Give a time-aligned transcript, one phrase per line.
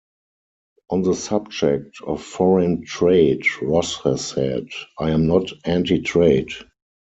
[0.89, 4.65] On the subject of foreign trade, Ross has said:
[4.97, 6.49] I am not anti-trade.